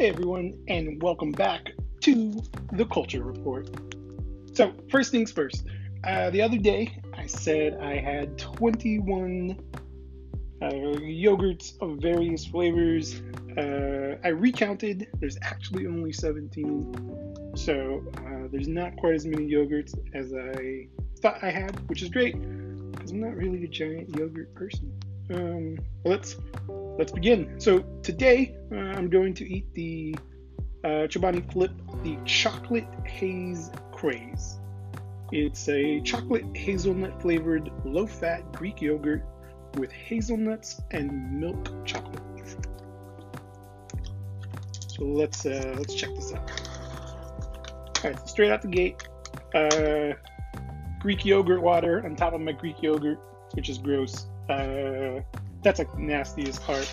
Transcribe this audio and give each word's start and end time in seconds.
Hey 0.00 0.08
everyone, 0.08 0.58
and 0.66 1.02
welcome 1.02 1.30
back 1.30 1.72
to 2.00 2.42
the 2.72 2.86
Culture 2.86 3.22
Report. 3.22 3.68
So, 4.54 4.72
first 4.90 5.10
things 5.10 5.30
first, 5.30 5.66
uh, 6.04 6.30
the 6.30 6.40
other 6.40 6.56
day 6.56 6.96
I 7.18 7.26
said 7.26 7.76
I 7.82 7.98
had 7.98 8.38
21 8.38 9.58
uh, 10.62 10.68
yogurts 10.70 11.78
of 11.82 11.98
various 11.98 12.46
flavors. 12.46 13.20
Uh, 13.58 14.16
I 14.24 14.28
recounted, 14.28 15.06
there's 15.20 15.36
actually 15.42 15.86
only 15.86 16.12
17, 16.12 17.52
so 17.54 18.02
uh, 18.20 18.48
there's 18.50 18.68
not 18.68 18.96
quite 18.96 19.12
as 19.12 19.26
many 19.26 19.52
yogurts 19.52 19.92
as 20.14 20.32
I 20.32 20.88
thought 21.20 21.44
I 21.44 21.50
had, 21.50 21.78
which 21.90 22.00
is 22.00 22.08
great 22.08 22.40
because 22.92 23.10
I'm 23.10 23.20
not 23.20 23.36
really 23.36 23.64
a 23.64 23.68
giant 23.68 24.16
yogurt 24.16 24.54
person. 24.54 24.98
Um, 25.32 25.78
let's 26.04 26.36
let's 26.98 27.12
begin. 27.12 27.60
So 27.60 27.80
today 28.02 28.56
uh, 28.72 28.76
I'm 28.76 29.08
going 29.08 29.34
to 29.34 29.48
eat 29.48 29.72
the 29.74 30.16
uh, 30.82 31.06
Chobani 31.06 31.50
Flip, 31.52 31.70
the 32.02 32.18
chocolate 32.24 32.88
haze 33.04 33.70
craze. 33.92 34.58
It's 35.32 35.68
a 35.68 36.00
chocolate 36.00 36.44
hazelnut 36.56 37.22
flavored 37.22 37.70
low-fat 37.84 38.52
Greek 38.52 38.80
yogurt 38.80 39.22
with 39.76 39.92
hazelnuts 39.92 40.80
and 40.90 41.40
milk 41.40 41.86
chocolate. 41.86 42.20
So 44.88 45.04
let's 45.04 45.46
uh, 45.46 45.76
let's 45.78 45.94
check 45.94 46.10
this 46.16 46.32
out. 46.32 46.50
All 48.02 48.10
right, 48.10 48.18
so 48.18 48.26
straight 48.26 48.50
out 48.50 48.62
the 48.62 48.68
gate, 48.68 49.08
uh, 49.54 50.14
Greek 50.98 51.24
yogurt 51.24 51.62
water 51.62 52.04
on 52.04 52.16
top 52.16 52.32
of 52.32 52.40
my 52.40 52.52
Greek 52.52 52.82
yogurt, 52.82 53.20
which 53.52 53.68
is 53.68 53.78
gross. 53.78 54.26
Uh, 54.50 55.22
that's 55.62 55.78
like 55.78 55.96
nastiest 55.96 56.60
part 56.62 56.92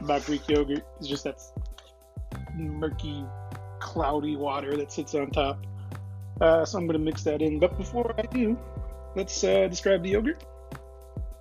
about 0.00 0.24
Greek 0.26 0.46
yogurt. 0.48 0.84
It's 0.98 1.08
just 1.08 1.24
that 1.24 1.40
murky, 2.54 3.24
cloudy 3.80 4.36
water 4.36 4.76
that 4.76 4.92
sits 4.92 5.14
on 5.14 5.30
top. 5.30 5.66
Uh, 6.40 6.64
so 6.64 6.78
I'm 6.78 6.86
gonna 6.86 6.98
mix 6.98 7.22
that 7.24 7.40
in. 7.40 7.58
But 7.58 7.76
before 7.78 8.14
I 8.18 8.22
do, 8.22 8.58
let's 9.16 9.42
uh, 9.42 9.66
describe 9.68 10.02
the 10.02 10.10
yogurt. 10.10 10.44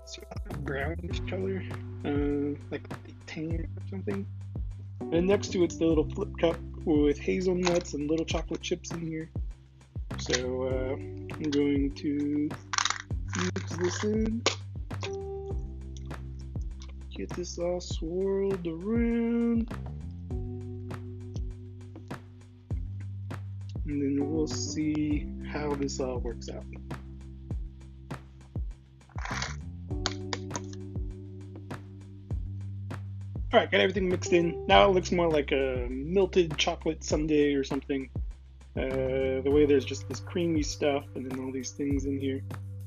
It's 0.04 0.18
a 0.50 0.58
brownish 0.60 1.20
color, 1.30 1.62
uh, 2.06 2.58
like 2.72 2.88
tan 3.26 3.68
or 3.68 3.90
something. 3.90 4.26
And 5.12 5.28
next 5.28 5.52
to 5.52 5.64
it's 5.64 5.76
the 5.76 5.86
little 5.86 6.10
flip 6.10 6.30
cup 6.40 6.58
with 6.86 7.20
hazelnuts 7.20 7.94
and 7.94 8.10
little 8.10 8.26
chocolate 8.26 8.62
chips 8.62 8.92
in 8.92 9.02
here. 9.02 9.30
So 10.20 10.64
uh, 10.64 10.94
I'm 11.36 11.52
going 11.52 11.94
to 11.96 12.50
mix 13.36 13.76
this 13.76 14.04
in. 14.06 14.42
Get 17.18 17.32
this 17.32 17.58
all 17.58 17.82
swirled 17.82 18.68
around. 18.68 19.68
And 23.88 24.02
then 24.02 24.18
we'll 24.20 24.46
see 24.46 25.28
how 25.52 25.74
this 25.74 26.00
all 26.00 26.20
works 26.20 26.48
out. 26.48 26.64
All 33.52 33.62
right, 33.62 33.72
got 33.72 33.82
everything 33.82 34.10
mixed 34.10 34.34
in. 34.34 34.68
Now 34.68 34.88
it 34.88 34.94
looks 34.94 35.12
more 35.12 35.28
like 35.28 35.52
a 35.52 35.88
melted 35.90 36.56
chocolate 36.60 37.04
sundae 37.04 37.56
or 37.56 37.64
something. 37.64 38.12
Uh, 38.76 39.42
the 39.42 39.50
way 39.52 39.66
there's 39.66 39.86
just 39.86 40.08
this 40.08 40.20
creamy 40.20 40.62
stuff 40.62 41.06
and 41.16 41.32
then 41.32 41.40
all 41.40 41.52
these 41.52 41.72
things 41.72 42.06
in 42.06 42.20
here. 42.20 42.44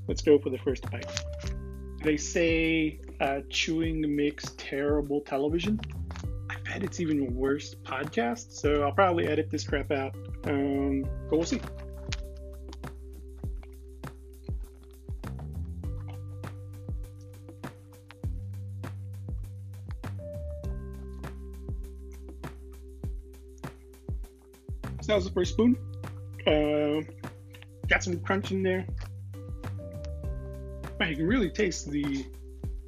Let's 0.07 0.23
go 0.23 0.39
for 0.39 0.51
the 0.51 0.59
first 0.59 0.89
bite. 0.89 1.25
They 2.03 2.17
say 2.17 2.99
uh, 3.21 3.41
chewing 3.51 4.17
makes 4.17 4.55
terrible 4.57 5.21
television. 5.21 5.79
I 6.49 6.57
bet 6.65 6.83
it's 6.83 6.99
even 6.99 7.35
worse 7.37 7.75
podcast, 7.75 8.53
so 8.53 8.83
I'll 8.83 8.93
probably 8.93 9.27
edit 9.27 9.51
this 9.51 9.65
crap 9.65 9.91
out. 9.91 10.15
Um, 10.45 11.03
but 11.29 11.37
we'll 11.37 11.45
see. 11.45 11.61
So 25.03 25.07
that 25.09 25.15
was 25.17 25.25
the 25.25 25.33
first 25.33 25.53
spoon. 25.53 25.77
Uh, 26.47 27.03
got 27.89 28.03
some 28.03 28.19
crunch 28.21 28.53
in 28.53 28.63
there. 28.63 28.87
Man, 31.01 31.09
you 31.09 31.17
can 31.17 31.27
really 31.27 31.49
taste 31.49 31.91
the 31.91 32.27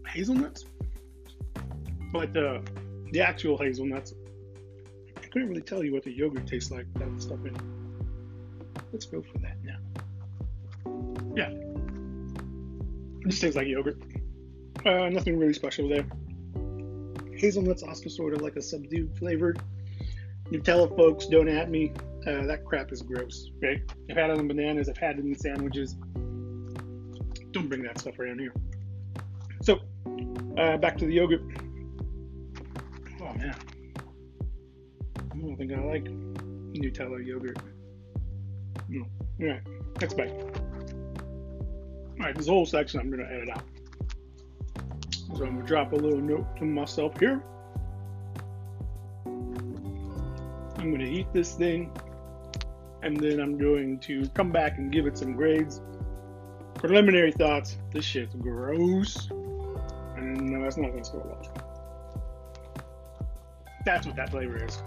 hazelnuts, 0.06 0.66
but 2.12 2.36
uh, 2.36 2.60
the 3.10 3.22
actual 3.22 3.56
hazelnuts, 3.56 4.12
I 5.16 5.26
couldn't 5.28 5.48
really 5.48 5.62
tell 5.62 5.82
you 5.82 5.94
what 5.94 6.02
the 6.02 6.12
yogurt 6.12 6.46
tastes 6.46 6.70
like 6.70 6.84
without 6.92 7.16
the 7.16 7.22
stuff 7.22 7.38
in 7.46 7.56
it. 7.56 7.62
Let's 8.92 9.06
go 9.06 9.22
for 9.22 9.38
that 9.38 9.56
now. 9.64 9.78
Yeah, 11.34 11.54
just 13.26 13.40
tastes 13.40 13.56
like 13.56 13.66
yogurt. 13.66 13.96
Uh, 14.84 15.08
nothing 15.08 15.38
really 15.38 15.54
special 15.54 15.88
there. 15.88 16.04
Hazelnuts 17.34 17.82
also 17.82 18.10
sort 18.10 18.34
of 18.34 18.42
like 18.42 18.56
a 18.56 18.62
subdued 18.62 19.16
flavor. 19.16 19.54
Nutella 20.50 20.94
folks, 20.94 21.24
don't 21.28 21.48
at 21.48 21.70
me. 21.70 21.94
Uh, 22.26 22.44
that 22.44 22.66
crap 22.66 22.92
is 22.92 23.00
gross, 23.00 23.48
right? 23.62 23.80
I've 24.10 24.16
had 24.18 24.28
it 24.28 24.38
on 24.38 24.48
bananas, 24.48 24.90
I've 24.90 24.98
had 24.98 25.18
it 25.18 25.24
in 25.24 25.34
sandwiches. 25.34 25.96
Don't 27.52 27.68
bring 27.68 27.82
that 27.82 27.98
stuff 27.98 28.18
around 28.18 28.40
here. 28.40 28.52
So, 29.60 29.78
uh, 30.56 30.78
back 30.78 30.96
to 30.98 31.06
the 31.06 31.12
yogurt. 31.12 31.42
Oh 33.20 33.32
man, 33.34 33.54
I 35.30 35.36
don't 35.36 35.56
think 35.56 35.72
I 35.72 35.80
like 35.80 36.04
Nutella 36.04 37.24
yogurt. 37.24 37.58
No. 38.88 39.04
All 39.40 39.46
right, 39.46 39.62
next 40.00 40.16
bite. 40.16 40.30
All 40.30 42.26
right, 42.26 42.34
this 42.34 42.48
whole 42.48 42.66
section 42.66 43.00
I'm 43.00 43.10
gonna 43.10 43.28
edit 43.30 43.50
out. 43.50 43.62
So 45.36 45.44
I'm 45.44 45.56
gonna 45.56 45.66
drop 45.66 45.92
a 45.92 45.96
little 45.96 46.20
note 46.20 46.56
to 46.56 46.64
myself 46.64 47.18
here. 47.20 47.42
I'm 49.26 50.90
gonna 50.90 51.04
eat 51.04 51.32
this 51.32 51.54
thing, 51.54 51.92
and 53.02 53.16
then 53.16 53.40
I'm 53.40 53.56
going 53.58 54.00
to 54.00 54.26
come 54.30 54.50
back 54.50 54.78
and 54.78 54.90
give 54.90 55.06
it 55.06 55.16
some 55.16 55.34
grades. 55.34 55.80
Preliminary 56.82 57.30
thoughts: 57.30 57.78
this 57.92 58.04
shit's 58.04 58.34
gross, 58.34 59.30
and 60.16 60.50
no, 60.50 60.62
that's 60.62 60.76
not 60.76 60.90
gonna 60.90 61.04
score 61.04 61.22
well. 61.24 62.84
That's 63.86 64.04
what 64.04 64.16
that 64.16 64.30
flavor 64.30 64.64
is. 64.64 64.82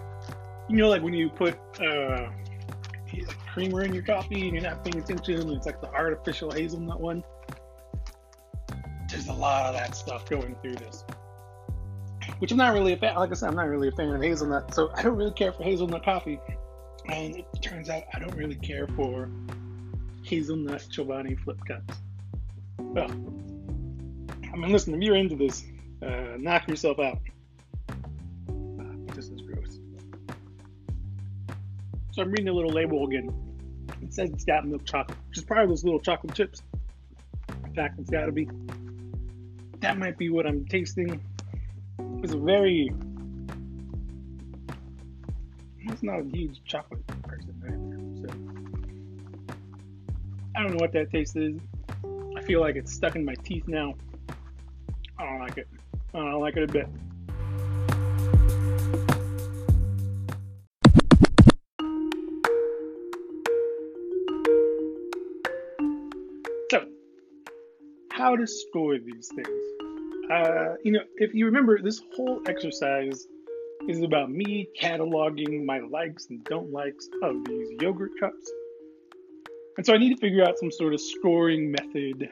You 0.67 0.75
know, 0.75 0.89
like 0.89 1.01
when 1.01 1.13
you 1.13 1.29
put 1.29 1.57
uh, 1.81 2.31
creamer 3.53 3.83
in 3.83 3.93
your 3.93 4.03
coffee 4.03 4.41
and 4.41 4.51
you're 4.51 4.61
not 4.61 4.83
paying 4.83 5.01
attention, 5.01 5.39
and 5.39 5.51
it's 5.51 5.65
like 5.65 5.79
the 5.79 5.89
artificial 5.93 6.51
hazelnut 6.51 6.99
one. 6.99 7.23
There's 9.09 9.29
a 9.29 9.33
lot 9.33 9.67
of 9.67 9.75
that 9.75 9.95
stuff 9.95 10.29
going 10.29 10.57
through 10.61 10.75
this 10.75 11.05
which 12.39 12.51
I'm 12.51 12.57
not 12.57 12.73
really 12.73 12.91
a 12.91 12.97
fan. 12.97 13.15
Like 13.15 13.31
I 13.31 13.33
said, 13.33 13.47
I'm 13.47 13.55
not 13.55 13.69
really 13.69 13.87
a 13.87 13.91
fan 13.91 14.09
of 14.09 14.21
hazelnut, 14.21 14.73
so 14.73 14.91
I 14.93 15.01
don't 15.01 15.15
really 15.15 15.31
care 15.31 15.53
for 15.53 15.63
hazelnut 15.63 16.03
coffee. 16.03 16.37
And 17.07 17.37
it 17.37 17.45
turns 17.61 17.89
out 17.89 18.03
I 18.13 18.19
don't 18.19 18.35
really 18.35 18.55
care 18.55 18.87
for 18.87 19.29
hazelnut 20.25 20.81
Chobani 20.91 21.39
flip 21.39 21.57
cups. 21.67 21.95
Well, 22.79 23.11
I 24.51 24.57
mean, 24.57 24.71
listen, 24.71 24.93
if 24.93 25.01
you're 25.01 25.15
into 25.15 25.35
this, 25.35 25.65
uh, 26.01 26.37
knock 26.37 26.67
yourself 26.67 26.99
out. 26.99 27.19
Ah, 27.89 28.83
this 29.13 29.29
is 29.29 29.41
gross. 29.41 29.79
So 32.11 32.21
I'm 32.21 32.29
reading 32.29 32.45
the 32.45 32.53
little 32.53 32.71
label 32.71 33.05
again. 33.05 33.33
It 34.01 34.13
says 34.13 34.29
it's 34.31 34.45
got 34.45 34.65
milk 34.65 34.85
chocolate, 34.85 35.17
which 35.29 35.37
is 35.37 35.43
probably 35.43 35.67
those 35.67 35.83
little 35.83 35.99
chocolate 35.99 36.33
chips. 36.33 36.61
In 37.65 37.73
fact, 37.73 37.99
it's 37.99 38.09
got 38.09 38.25
to 38.25 38.31
be. 38.31 38.49
That 39.79 39.97
might 39.97 40.17
be 40.17 40.29
what 40.29 40.47
I'm 40.47 40.65
tasting 40.65 41.21
it's 42.25 42.33
a 42.33 42.37
very 42.37 42.91
he's 45.77 46.01
not 46.01 46.21
a 46.21 46.23
huge 46.23 46.59
chocolate 46.65 47.05
person 47.21 47.53
either. 47.63 48.27
So 48.27 48.64
I 50.55 50.63
don't 50.63 50.71
know 50.71 50.77
what 50.77 50.93
that 50.93 51.11
taste 51.11 51.35
is. 51.35 51.59
I 52.37 52.41
feel 52.41 52.61
like 52.61 52.75
it's 52.75 52.93
stuck 52.93 53.15
in 53.15 53.25
my 53.25 53.35
teeth 53.43 53.67
now. 53.67 53.93
I 55.17 55.25
don't 55.25 55.39
like 55.39 55.57
it. 55.57 55.67
I 56.13 56.17
don't 56.17 56.39
like 56.39 56.57
it 56.57 56.63
a 56.63 56.71
bit. 56.71 56.87
So, 66.71 66.85
how 68.11 68.35
to 68.35 68.47
score 68.47 68.97
these 68.97 69.29
things? 69.35 69.75
uh, 70.31 70.75
you 70.83 70.91
know, 70.91 71.01
if 71.17 71.33
you 71.33 71.45
remember, 71.45 71.81
this 71.81 72.01
whole 72.15 72.41
exercise 72.47 73.27
is 73.87 74.01
about 74.01 74.31
me 74.31 74.67
cataloging 74.79 75.63
my 75.65 75.79
likes 75.79 76.27
and 76.29 76.43
don't 76.45 76.71
likes 76.71 77.07
of 77.21 77.45
these 77.45 77.67
yogurt 77.81 78.11
cups. 78.19 78.51
And 79.77 79.85
so 79.85 79.93
I 79.93 79.97
need 79.97 80.13
to 80.13 80.19
figure 80.19 80.43
out 80.43 80.57
some 80.57 80.71
sort 80.71 80.93
of 80.93 81.01
scoring 81.01 81.71
method 81.71 82.29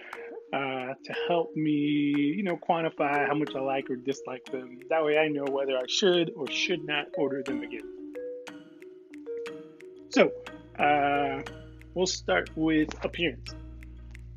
uh, 0.53 0.93
to 1.03 1.13
help 1.27 1.55
me, 1.55 1.71
you 1.71 2.43
know, 2.43 2.57
quantify 2.57 3.27
how 3.27 3.33
much 3.33 3.55
I 3.55 3.59
like 3.59 3.89
or 3.89 3.95
dislike 3.95 4.45
them. 4.45 4.79
That 4.89 5.03
way 5.03 5.17
I 5.17 5.27
know 5.27 5.45
whether 5.49 5.77
I 5.77 5.85
should 5.87 6.31
or 6.35 6.49
should 6.49 6.85
not 6.85 7.07
order 7.17 7.43
them 7.43 7.63
again. 7.63 7.89
So, 10.09 10.31
uh, 10.79 11.41
we'll 11.95 12.05
start 12.05 12.49
with 12.55 12.89
appearance. 13.03 13.55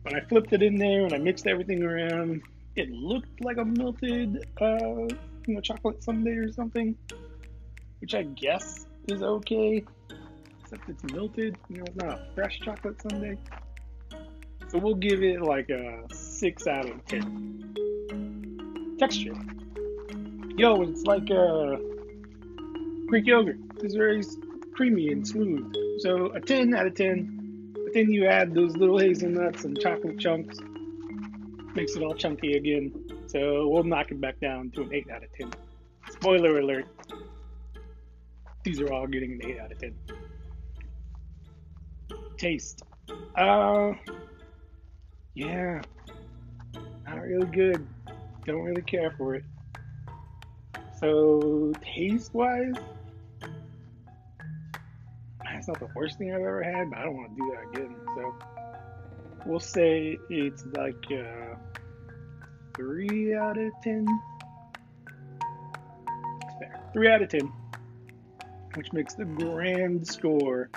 When 0.02 0.16
I 0.16 0.20
flipped 0.20 0.52
it 0.52 0.62
in 0.62 0.76
there 0.76 1.04
and 1.04 1.12
I 1.12 1.18
mixed 1.18 1.46
everything 1.46 1.82
around, 1.82 2.42
it 2.76 2.90
looked 2.90 3.40
like 3.42 3.58
a 3.58 3.64
melted, 3.64 4.46
uh, 4.60 5.06
you 5.46 5.54
know, 5.54 5.60
chocolate 5.60 6.02
sundae 6.02 6.36
or 6.36 6.52
something, 6.52 6.96
which 8.00 8.14
I 8.14 8.22
guess 8.22 8.86
is 9.08 9.22
okay, 9.22 9.84
except 10.66 10.88
it's 10.88 11.04
melted. 11.12 11.56
You 11.68 11.76
know, 11.78 11.84
it's 11.86 11.96
not 11.96 12.18
a 12.18 12.26
fresh 12.34 12.58
chocolate 12.60 13.00
sundae. 13.00 13.36
So 14.68 14.78
we'll 14.78 14.96
give 14.96 15.22
it 15.22 15.40
like 15.40 15.70
a 15.70 16.02
6 16.12 16.66
out 16.66 16.90
of 16.90 17.04
10. 17.06 18.96
Texture. 18.98 19.34
Yo, 20.56 20.82
it's 20.82 21.04
like 21.04 21.30
a 21.30 21.78
Greek 23.06 23.26
yogurt. 23.26 23.58
It's 23.82 23.94
very 23.94 24.24
creamy 24.74 25.12
and 25.12 25.26
smooth. 25.26 25.72
So 26.00 26.32
a 26.32 26.40
10 26.40 26.74
out 26.74 26.86
of 26.86 26.94
10. 26.94 27.74
But 27.74 27.94
then 27.94 28.10
you 28.10 28.26
add 28.26 28.52
those 28.52 28.76
little 28.76 28.98
hazelnuts 28.98 29.64
and 29.64 29.78
chocolate 29.78 30.18
chunks. 30.18 30.58
Makes 31.76 31.94
it 31.94 32.02
all 32.02 32.14
chunky 32.14 32.54
again. 32.54 32.92
So 33.28 33.68
we'll 33.68 33.84
knock 33.84 34.10
it 34.10 34.20
back 34.20 34.40
down 34.40 34.70
to 34.72 34.82
an 34.82 34.92
8 34.92 35.10
out 35.12 35.22
of 35.22 35.32
10. 35.34 35.52
Spoiler 36.10 36.58
alert. 36.58 36.86
These 38.64 38.80
are 38.80 38.92
all 38.92 39.06
getting 39.06 39.34
an 39.34 39.48
8 39.48 39.60
out 39.60 39.70
of 39.70 39.78
10. 39.78 39.94
Taste. 42.36 42.82
Uh, 43.34 43.92
yeah, 45.34 45.80
not 47.06 47.22
really 47.22 47.46
good. 47.46 47.86
Don't 48.44 48.62
really 48.62 48.82
care 48.82 49.14
for 49.16 49.34
it. 49.34 49.44
So, 51.00 51.72
taste 51.82 52.34
wise, 52.34 52.74
that's 55.44 55.68
not 55.68 55.78
the 55.78 55.88
worst 55.94 56.18
thing 56.18 56.32
I've 56.32 56.40
ever 56.40 56.62
had, 56.62 56.90
but 56.90 56.98
I 56.98 57.04
don't 57.04 57.16
want 57.16 57.36
to 57.36 57.42
do 57.42 57.52
that 57.54 57.80
again. 57.80 57.96
So, 58.14 58.34
we'll 59.46 59.60
say 59.60 60.18
it's 60.30 60.64
like 60.74 61.04
uh, 61.10 61.56
3 62.76 63.34
out 63.36 63.58
of 63.58 63.72
10. 63.82 64.06
Fair. 66.58 66.80
3 66.92 67.08
out 67.08 67.22
of 67.22 67.28
10, 67.28 67.52
which 68.74 68.92
makes 68.92 69.14
the 69.14 69.24
grand 69.24 70.06
score 70.06 70.70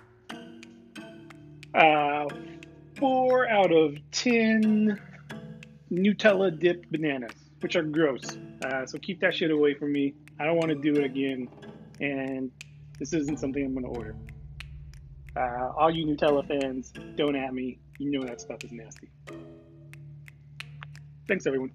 uh, 1.80 2.28
four 2.98 3.50
out 3.50 3.72
of 3.72 3.98
ten 4.12 5.00
Nutella 5.92 6.58
dipped 6.60 6.92
bananas, 6.92 7.34
which 7.62 7.76
are 7.76 7.84
gross. 7.84 8.38
Uh, 8.64 8.86
so 8.86 8.98
keep 9.00 9.20
that 9.22 9.34
shit 9.34 9.52
away 9.52 9.74
from 9.74 9.92
me. 9.92 10.14
I 10.40 10.46
don't 10.46 10.58
want 10.58 10.70
to 10.70 10.76
do 10.76 11.00
it 11.00 11.06
again, 11.06 11.48
and 12.00 12.52
this 13.00 13.14
isn't 13.14 13.40
something 13.40 13.66
I'm 13.66 13.74
going 13.74 13.86
to 13.86 13.98
order. 13.98 14.16
Uh, 15.36 15.72
all 15.78 15.90
you 15.90 16.06
Nutella 16.06 16.46
fans, 16.48 16.92
don't 17.16 17.36
at 17.36 17.54
me. 17.54 17.80
You 17.98 18.12
know 18.12 18.26
that 18.26 18.42
stuff 18.42 18.64
is 18.64 18.72
nasty. 18.72 19.10
Thanks, 21.28 21.46
everyone. 21.46 21.72